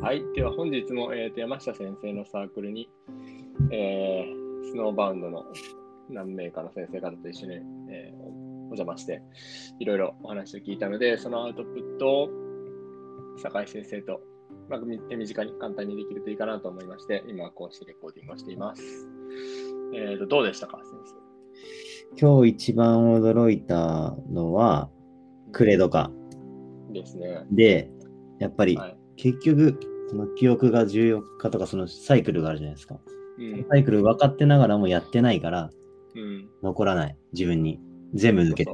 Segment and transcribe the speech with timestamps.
[0.00, 0.22] はい。
[0.34, 2.88] では本日も、えーと山下先生のサークルに、
[3.72, 5.44] えースノーバウンドの
[6.10, 7.54] 何名かの先生方と一緒に、
[7.90, 9.22] えーおお邪魔して、
[9.78, 12.28] いろいろお話を聞いたので、そのアウトプットを
[13.38, 14.20] 酒井先生と、
[14.68, 18.82] まあ、み手短に簡単にできるといいかなと思いまして、今こうしてレコーディングをしています。
[19.94, 24.90] えーと、どうでしたか、先今日一番驚いたのは、
[25.46, 25.52] 生。
[25.52, 26.10] クレドか。
[26.92, 27.46] ですね。
[27.50, 27.90] で、
[28.38, 28.95] やっぱりはい。
[29.16, 32.98] 結局、その記憶が14日とかそのサイクルがあるじゃないですか。
[33.38, 33.66] うん。
[33.68, 35.70] サイクル分かってながらもやってないから
[36.14, 36.48] うん。
[36.62, 37.16] 残らない。
[37.32, 37.80] 自分に。
[38.14, 38.72] 全部抜けて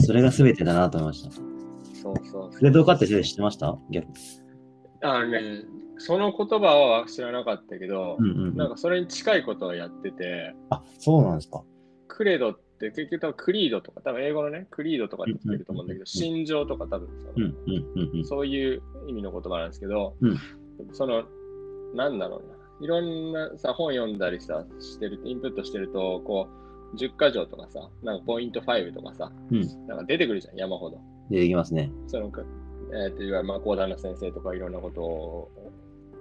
[0.00, 0.12] そ。
[0.12, 1.30] れが全てだなと思いました。
[1.30, 1.40] そ
[2.12, 3.78] うそうそうクレドかって知ってました？
[3.90, 4.08] 逆
[5.02, 5.64] あのね、
[5.98, 8.56] その言葉は知らなかったけどう、んうんうん。
[8.56, 11.62] なんかそれに近いことをやってて、あ、そうなんですか。
[12.08, 17.54] クレドって結局多分クリードとか、多分英語のね、クリードとかってつけると思うんだけど、うん心情とか多分うんうん
[17.94, 18.24] うんうん。
[18.26, 20.38] そういう意味の言葉なんですけど、うん
[20.92, 21.24] その、
[21.94, 26.48] なんだろうな、いろんなさ、本読んだりさ、してる、インプットしてると、こ
[26.92, 30.98] う、10箇条とかさ、なんかポイント5とかさ、うんなんか出てくるじゃん、山ほど。
[31.30, 31.90] 出てきますね。
[32.06, 32.30] その、
[32.92, 35.50] えーといわゆる、まあ、講談の先生とかいろんなことを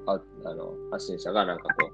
[0.07, 1.89] ああの発信者がなんかこ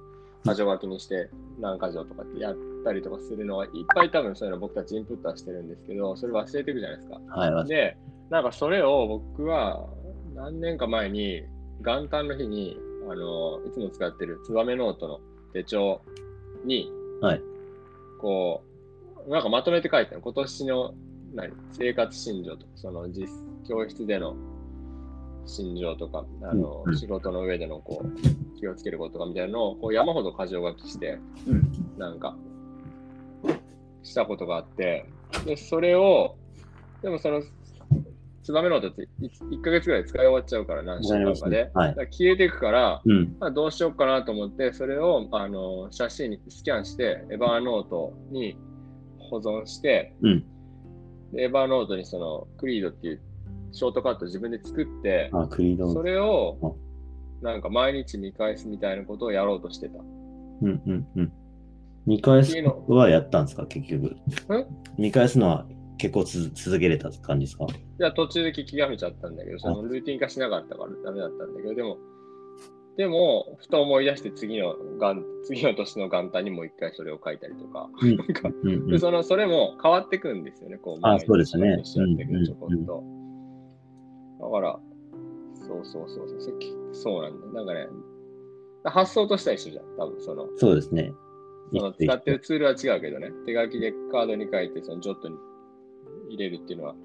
[0.45, 1.29] う、箇条書きにして
[1.59, 7.19] 何箇条とかってやったりとかするのはいっぱい多分そういうの僕たちインプットはしてるんですけど、それ忘れていくじゃないですか。
[7.29, 7.67] はい。
[7.67, 7.97] で、
[8.29, 9.87] なんかそれを僕は
[10.35, 11.43] 何年か前に
[11.81, 12.77] 元旦の日に、
[13.09, 15.19] あの、いつも使ってるツバメノートの
[15.53, 16.01] 手帳
[16.65, 16.89] に、
[17.21, 17.41] はい。
[18.19, 18.63] こ
[19.27, 20.21] う、なんかまとめて書いてる。
[20.21, 20.93] 今年の
[21.33, 23.27] 何生活信条とか、その実
[23.67, 24.35] 教室での
[25.45, 26.97] 信条とか、あの、うんうん。
[26.97, 31.97] 仕事の上でのこう気をつけることとかみたいなのをこう山ほど箇条書きして、うん。
[31.97, 32.35] なんか、
[34.03, 35.09] したことがあって、
[35.45, 36.35] で、それを、
[37.01, 37.41] でもその、
[38.43, 41.69] ツバメノートって 1, ヶ月ぐらい使い終わっちゃうから、何週間かで。
[41.73, 43.35] はい消えていくから、うん。
[43.39, 48.57] まあ、どうしようかなと思って、それをあの写真にスキャンして、エバーノートに
[49.17, 50.45] 保存して、うん
[51.31, 53.21] でエバーノートにそのクリードっていう
[53.71, 55.93] ショートカットを自分で作って、あ、クリード。
[55.93, 56.77] それを
[57.41, 59.99] なんか毎日見返すみたいなことをやろうとしてた。
[59.99, 60.01] う
[60.67, 61.31] んうんうん。
[62.05, 64.15] 見返すことはやったんですか、結局。
[64.97, 65.65] 見返すのは
[66.01, 67.65] 結構つ続けれた感じですか？
[67.65, 67.67] い
[67.99, 71.97] や、途中で聞きがめちゃったんだけど、そのルーティン化しなかったからダメだったんだけど、でも、
[72.97, 78.17] でも、ふと思い出して次の元、 次の年の元旦にもう一回それを書いたりとか、うん。
[78.17, 78.87] なんか、うんうん。
[78.87, 81.79] で、その、それも変わってくんですよね、こう、あそうですね。
[81.83, 83.03] ちょこっと。
[84.45, 84.79] だから、
[85.67, 86.41] そうそうそうそう、
[86.93, 87.53] そそうなんだよ。
[87.53, 87.87] なんかね、
[88.85, 91.13] 発想としては一緒じゃん、多分その、そうですね。
[91.73, 95.35] その使ってるツールは違うけどね、手書きでカードに書いて、そのジョットに
[96.33, 96.95] 入れるっていうのは、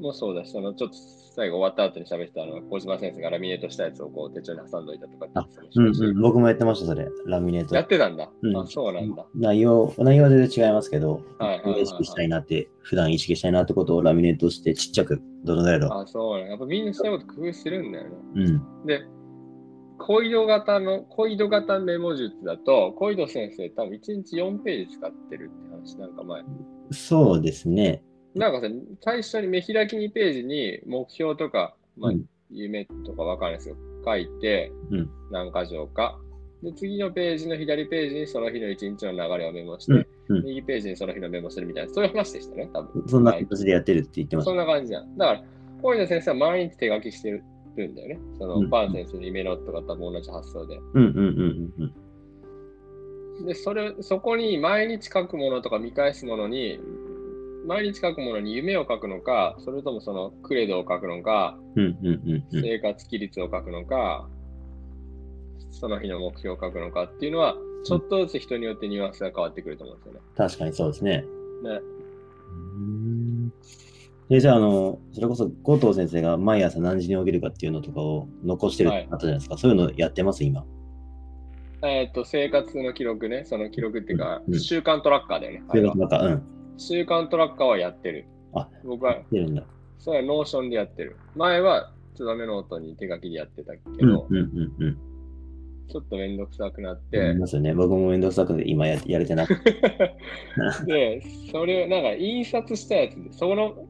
[0.00, 0.96] もうそうだし、そのちょっと
[1.38, 7.08] 最後終わった後に喋ってたのは、小島先生がラミネートしたやつをこう手帳に挟んどいたとかってうんたしうん、僕もやってました、それ。
[7.26, 7.74] ラミネート。
[7.74, 8.30] やってたんだ。
[8.42, 9.26] うんあ、そうなんだ。
[9.34, 16.50] 内容、内容は全然違いますけど、はいはい意識したいなって、普段意識したいなってことをラミネートしてちっちゃく、どのぐらいだろあ、そうなんだ。
[16.50, 18.10] やっぱみんなそういうこと工夫するんだよね。
[18.34, 18.40] う。
[18.40, 18.86] うん。
[18.86, 19.02] で、
[19.98, 26.42] コイド型の、コイド型メモ術だと、コイド先生多分1日4ページ使ってるって話なんか前。
[26.90, 28.02] そうですね。
[28.34, 36.18] なんかさ、最初に見開き2ページに目標とか、まあうん、夢とかわかんないですけど、書いてうん、何箇条か。
[36.62, 40.08] で、次のページの左ページにその日の一日の流れをメモして、うんうん
[40.44, 43.08] 右ページにその日のメモするみたいな、そういう話でしたね、多分。
[43.08, 44.50] そんなはい形でやってるって言ってました。
[44.50, 45.16] そんな感じじゃん。
[45.16, 45.42] だから、
[45.80, 47.42] コイド先生は毎日手書きしてる
[47.88, 48.18] んだよね。
[48.38, 50.76] その、うんバーン先生の夢のとかと同じ発想で。
[50.76, 51.94] うんうんうんうん
[53.38, 53.46] うん。
[53.46, 56.78] で、それ、そこに毎日書くものとか見返すものに、
[57.68, 62.62] 毎日書くものに夢を書くのか、それともそのクレドを書くのか、うんうんうんうん。
[62.62, 64.26] 生活規律を書くのか、
[65.70, 70.20] その日の目標を書くのかっていうのは、ちょっとずつ人によってニュアンスが変わってくると思うんですよね。
[70.34, 71.18] 確かにそうですね。
[71.62, 71.80] ね
[72.46, 73.52] うん
[74.30, 79.58] で、じゃあ、あの、それこそ、後藤先生が毎朝何時に起きるかっていうのとかを残してるってあったじゃないですか。
[79.58, 80.64] そういうのやってます、今？
[81.82, 85.62] えっ、と、生活の記録ね、その記録っていうか、うん習慣トラッカーだよね。
[85.68, 86.57] あれはそれがなんか、うん。
[86.78, 88.26] 習慣トラッカーはやってる。
[88.54, 89.64] あ僕は、出るんだ。
[89.98, 91.16] それは Notion でやってる。
[91.34, 94.98] 前は、ツバメノートに手書きでやってたけど、うんうんうんうん。
[95.88, 97.74] ちょっとめんどくさくなっあてり、ますよね。
[97.74, 99.72] 僕もめんどくさくて今ややれてなくて。
[100.86, 103.86] で、それをなんか印刷したやつで、その、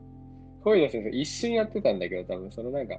[0.62, 2.98] 小井田先生一瞬やってたんだけど、多分そのなんか、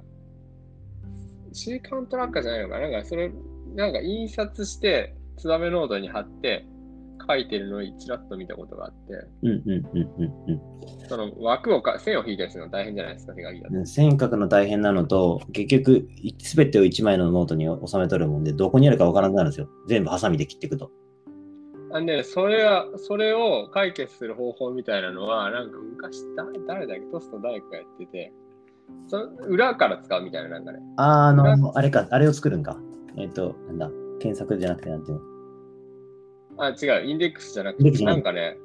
[1.52, 3.30] 習慣トラッカーじゃないのかななんかそれ、
[3.74, 6.66] なんか印刷して、ツバメノートに貼って、
[7.28, 11.08] 書いてるのをちらっと見たことがあって、うんうんうんうんうん。
[11.08, 13.86] その枠をか、線を引いたりするの大変じゃないですか、手書きだと。
[13.86, 16.08] 線書くの大変なのと、結局、
[16.38, 19.68] すべてを1枚のノートに収めとるもんで、どこにあるかわからなくなるんですよ。
[19.88, 20.90] 全部ハサミで切っていくと。
[21.92, 28.32] あで、それは、それを解決する方法みたいなのは、なんか昔、だ誰だっけ、トスト誰かがやってて、
[29.08, 30.78] その裏から使うみたいな、なんかね。
[30.96, 32.76] あー、あの、あれか、あれを作るんか。
[33.16, 33.90] えっ、と、なんだ、
[34.20, 35.39] 検索じゃなくて、なんていうの？
[36.60, 38.56] あ、違う、インデックスじゃなくて、なんかね、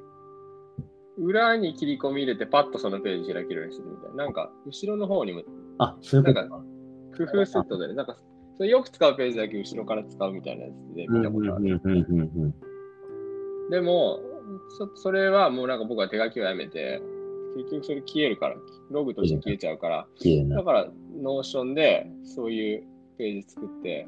[1.18, 4.26] 裏に切り込み入れて、パッとそのページ開けるようにするみたいな。
[4.26, 5.44] なんか、後ろの方にも
[5.78, 6.64] あ、そういうことなんか。
[7.18, 8.18] 工夫セットでね、なんか、
[8.58, 11.82] それよく使うページだけ後ろから使うみたいなやつでうん見たことある。
[13.70, 14.20] でも
[14.78, 17.02] そ、それはもうなんか僕は手書きをやめて、
[17.58, 18.56] 結局それ消えるから、
[18.92, 20.08] ログとして消えちゃうから、
[20.50, 20.64] だ。
[20.64, 20.88] から、
[21.22, 22.84] Notion でそういう
[23.18, 24.08] ページ作って、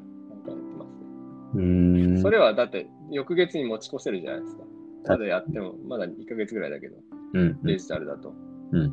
[1.54, 2.22] うーん。
[2.22, 4.64] それはだって、翌月に持ち越せるじゃないですか。
[5.08, 6.96] まだやっても、まだ1ヶ月ぐらいだけど、
[7.34, 8.32] うんうんデジタルだと。
[8.72, 8.92] うん。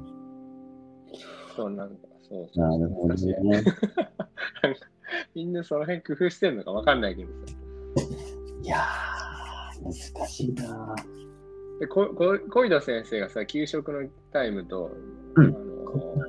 [1.55, 3.63] そう、なんか、そうそうなるほど難しいね。
[5.35, 7.53] みんなその辺工夫してるのかわかんないけどさ。
[8.63, 10.95] いやー、難しいな
[11.79, 14.91] でここ小井田先生がさ、給食のタイムと、
[15.35, 15.55] うんあの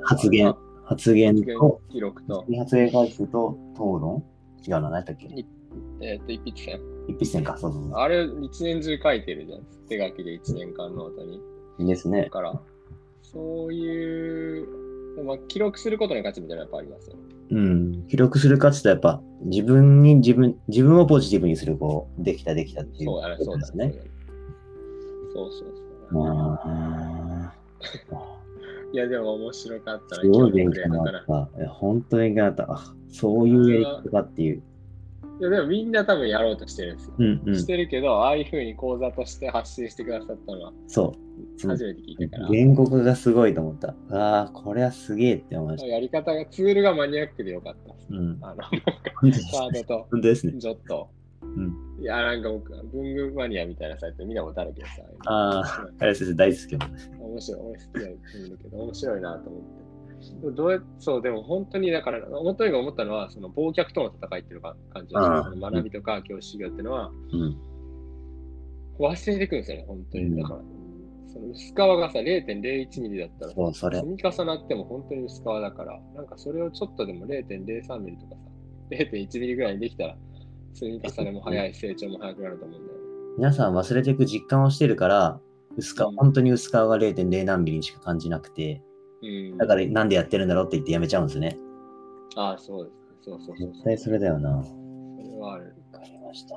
[0.05, 4.23] 発言あ発言発言と、記録と、発言回数と討論？
[4.67, 5.29] 違うな、何やったっけ？
[6.01, 6.81] えっ、と、一筆線。
[7.09, 9.63] 一筆線か、そうそうそあれ、一年中書いてるじゃん。
[9.89, 11.41] 手書きで一年間ノートに。
[11.79, 11.87] う。
[11.87, 12.31] ですねだ。
[12.31, 12.61] から、
[13.23, 14.67] そういう、
[15.25, 17.23] まあ、記録することの価値みたいなのやっぱありますよね。
[17.51, 18.09] うん。
[18.09, 23.95] 記録する価値とやっぱ、自分に自分、自分をポジティブにする、こう、できたできたっていうそうだね、こそうだね。
[25.33, 25.75] そうそう
[26.11, 26.27] そう。
[26.27, 27.55] あ
[28.93, 31.69] いや、でも面白かったすごい勉強になった。
[31.69, 32.73] 本当に勉強になった。
[32.73, 34.63] あ、そういうやり方かっていう。
[35.39, 37.15] いや、でもみんな多分やろうとしてるんですよ。
[37.19, 37.67] うんうんし。
[37.67, 41.69] てるけど、ああいうふうに講座として発信してくださったのはそう。
[41.69, 42.49] 初めて聞いたから。
[42.49, 43.95] 言語化がすごいと思った。
[44.11, 45.87] ああ、これはすげえって思いました。
[45.89, 47.95] やり方が、ツールがマニアックでよかった。
[48.11, 48.39] うん。
[48.41, 50.55] あの、カードと本当ですね。
[50.57, 51.09] ジョット。
[51.43, 54.93] うんいや、なんか僕、文具マニアみたいなサイト見たことあるけどさ。
[55.27, 56.77] ああ、あれ先生大好き。
[57.19, 57.61] 面白い。
[57.63, 59.86] 俺好きだ見るけど、面白いなと思って。
[60.55, 67.57] どうやそう、でも本当にだから、本当に思ったのは、その忘却との戦いっていうか感じがああその学びとか教師修行っていうのは、うん。
[68.99, 70.43] 忘れてくるんですよね、本当うんに。
[70.43, 70.61] だから、
[71.29, 74.07] その薄皮がさ、0.01ミリだったら積。
[74.07, 78.41] み重なっても本当に薄皮だから、なんかそれをちょっとでも0.03ミリとかさ、
[78.91, 80.17] 0.1ミリぐらいにできたら、
[80.73, 83.05] 積み重ねも早い、成長も早くなると思うんだよね。
[83.39, 85.41] 皆さん忘れていく実感をしてるから、
[85.77, 88.83] 薄皮、うん本当に薄皮が0.0何ミリにしか感じなくて、
[89.23, 89.59] うん。
[89.59, 91.59] だからなんでやってるんだろうって言ってやめちゃうんですね。
[92.37, 92.97] ああ、そうです。
[93.23, 94.51] そうそうそう絶対それだよな。
[94.51, 95.75] わそれはある。
[95.93, 96.57] かりました。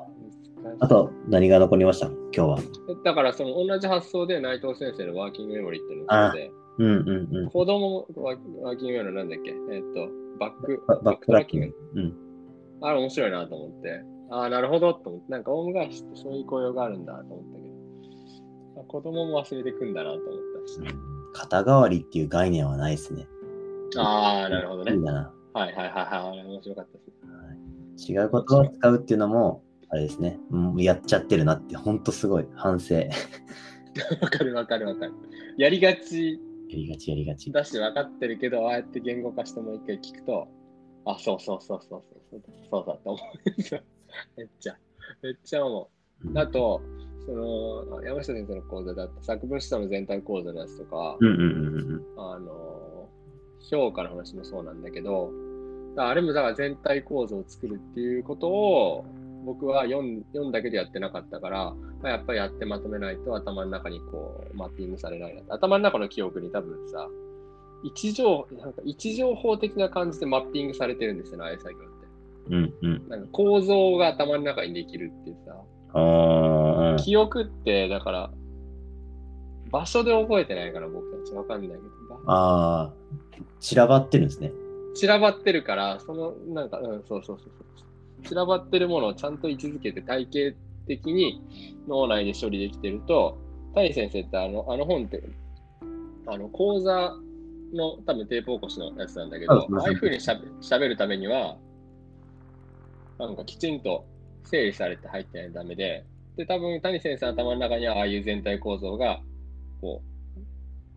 [0.82, 2.08] あと、何が残りました？
[2.08, 2.60] 今日は。
[3.06, 7.50] だからその同じ発想で内藤先生のワーキングメモリーっていうのがあって、うんうんうん。
[7.50, 9.52] 子供ワワーキングメモリーなんだっけ？
[9.72, 10.10] えっと、
[10.40, 11.76] バック、ババックトラッキング。
[11.96, 12.14] うん。
[12.82, 14.02] あれ面白いなと思って、
[14.32, 17.68] ああ、なるほどと思って、なんかオウム返しってそういう効用があるんだと思ったけ
[18.76, 20.26] ど、あ子供も忘れてくんだなと思っ
[20.66, 20.96] たし。
[21.34, 23.28] 肩代わりっていう概念はないですね。
[23.98, 25.04] ああ、なるほどねいい。
[25.04, 25.34] だな。
[25.54, 27.04] はいはいはいはい、面白かったで
[27.98, 28.12] す。
[28.12, 30.40] 違う言葉を使うっていうのも、あれですね。
[30.52, 32.96] うんやっちゃってるなって、ほんとすごい反省。
[32.96, 33.10] や
[34.22, 35.14] わかるわかるわかる。
[35.58, 36.40] やりがち
[36.70, 37.52] りがちやりがち。
[37.52, 40.48] だし分かってるけど、ああやって言語化してもう一回聞くと、
[41.06, 43.82] あ、そうそうそうそうそうそうそうだと思うんですよ。
[44.38, 44.78] めっちゃ、
[45.22, 45.90] めっちゃ思
[46.24, 46.40] うんう。
[46.40, 46.82] あと、
[47.26, 52.04] その、山下先生の講座だと作文思想の全体構造のやつとか、うんうんうんうん。
[52.18, 53.10] あの、
[53.70, 55.32] 評価の話もそうなんだけど、
[55.98, 59.06] あれもだから全体構造を作るっていうことを、
[59.46, 65.42] 僕は読ん読んだけでやってなかったから、まあ、やっぱりやってまとめないと頭の中にこうマッピングされないな。
[65.56, 67.08] 頭の中の記憶に多分さ、
[67.84, 71.90] 位置情なんか位置情報的な感じでマッピングされてるんですよね、ああいう作業って。
[72.50, 73.10] うんうん。
[73.10, 75.56] なんか構造が頭の中にできるっていうさ、
[75.94, 77.00] ああ。
[77.00, 78.32] 記憶ってだから、
[79.72, 81.82] 場所で覚えてないから僕たちわかんないけど、
[82.26, 82.94] ああ。
[83.60, 84.52] 散らばってるんですね。
[84.96, 87.86] 散らばってるから、その、なんか、うん、そうそうそうそ
[88.24, 88.28] う。
[88.28, 90.56] 散らばってるものをちゃんと位置づけて体系
[90.88, 91.42] 的に
[91.88, 93.38] 脳内で処理できてると、
[93.76, 95.24] 谷先生ってあのあの本って、
[96.26, 97.14] あの講座
[97.74, 101.58] の多分テープ起こしのやつなんだけど、あああいうふうにしゃべしゃべるためには、
[103.20, 104.06] なんかきちんと
[104.50, 109.22] 整理されて入ってないとダメで、で、多分谷先生の頭の中にはああいう全体構造が、
[109.82, 110.02] こ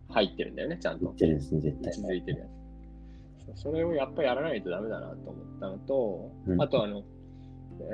[0.09, 1.15] う、入ってるんだよね、ちゃんと言っ。
[1.17, 1.93] てるんですね、絶対。
[1.93, 3.57] 続いてるやつ。
[3.57, 7.03] そそれをやっぱりやらないとダメだなと思ったのと、うんあとあの、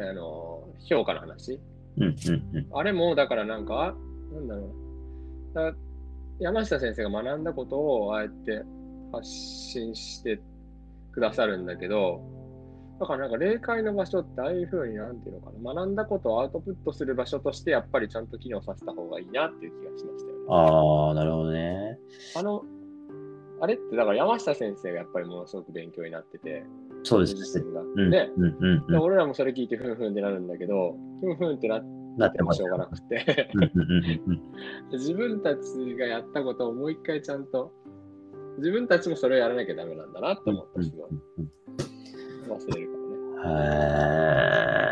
[0.09, 1.59] あの評価の話。
[1.97, 2.67] うんうんうん。
[2.71, 3.95] あれも、だからなんか、
[4.33, 5.55] なんだろう。
[5.55, 5.73] だ
[6.39, 8.63] 山下先生が学んだことをああやって
[9.11, 10.39] 発信して
[11.11, 12.21] くださるんだけど、
[12.99, 20.45] だからなんか霊界の場所ってああいうふうになんていうのかな、学んだことをアウトプットする場所としてやっぱりちゃんと機能させた方がいいなっていう気がしましたよね。
[20.49, 21.97] ああ、なるほどね。
[22.35, 22.63] あの、
[23.61, 26.63] あれってだから山下先生がやっぱりものすごく勉強になってて、
[27.03, 27.65] そうですね。
[27.95, 33.49] うんで、うんうん俺らもそれ聞いてふんふんってなるんだけど、ふんふんってなっなってもしょうがなくて。
[34.91, 37.71] 自分たちがやったことをもう一回ちゃんと、
[38.57, 41.09] 自分たちもそれをやらなきゃダメなんだなって思った、すごい。
[42.49, 42.97] 忘れるか
[43.43, 43.63] らね。
[43.63, 44.89] へー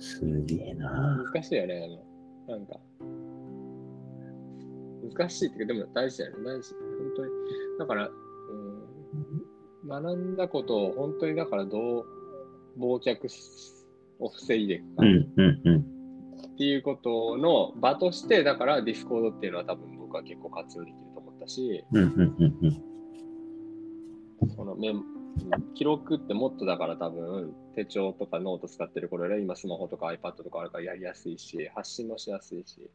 [0.00, 1.22] すげえな。
[1.32, 2.04] 難しいよね、
[2.48, 2.80] あのなんか。
[5.16, 6.74] 難しいっていうか、でも大事だよね、大事。
[6.74, 7.30] 本当に。
[7.78, 12.04] だから、うん、学んだことを本当にだからどう
[12.78, 13.18] 忘却
[14.18, 16.00] を防いでいくかっうんうんうん。
[16.56, 22.58] ていうことの場として、だから Discord っていうのは多分僕は結構活用できると思ったし、うんうんうん
[24.42, 24.50] うん。
[24.50, 25.02] そのメン
[25.74, 32.90] 記録ってもっとだから多分手帳とかノート使ってる頃より今スマホとか iPad とかあるからやりやすいし発信もしやすいし、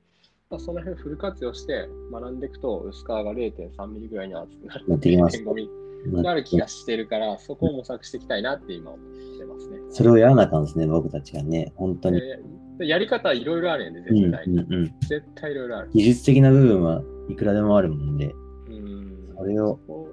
[0.49, 5.69] まあ、その辺フル活用して学んでいくと薄皮が0.3ミリぐらいに厚くなるなってきます 0.5ミリ
[6.11, 9.07] になる気がしてるからそこを模索していきたいなって今思っ
[9.39, 9.79] てますね。
[9.89, 11.71] それをやらなあかんですね、僕たちがね。
[11.75, 12.21] 本当に。
[12.77, 14.59] でやり方はいろいろあるよね、うん絶対に。
[14.59, 14.93] うんうん。
[15.01, 15.89] 絶対いろいろある。
[15.93, 18.35] 技術的な部分はいくらでもあるもんで、
[18.67, 20.04] うんそれをこ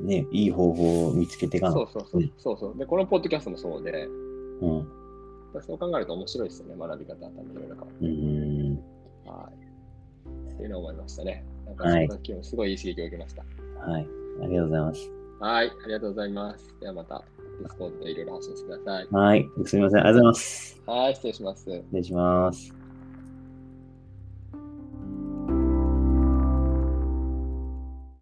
[0.00, 2.78] ね、いい方法を見つけてかなそうそうそうそうそう。
[2.78, 4.06] で、このポッドキャストもそうで、
[4.60, 4.88] うん。
[5.62, 7.92] そう考えると面白いですよね、学び方は多分いろいろ変わる。
[8.00, 8.76] うーん。
[9.26, 9.52] は
[10.48, 10.52] い。
[10.52, 11.44] っていうのを思いましたね。
[11.66, 13.44] なんか、はいそんな今日すごいいい刺激を受けました。
[13.90, 14.08] はい。
[14.42, 15.12] ありがとうございます。
[15.40, 15.66] はい。
[15.68, 16.74] ありがとうございます。
[16.80, 17.24] ではまた、
[17.60, 19.08] Discord でいろいろ発信してください。
[19.10, 19.48] はい。
[19.64, 20.00] すみません。
[20.00, 20.82] ありがとうございます。
[20.86, 21.14] はい。
[21.14, 21.64] 失礼します。
[21.64, 22.79] 失礼します。